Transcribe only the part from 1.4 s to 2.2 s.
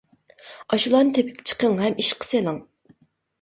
چىقىڭ ھەم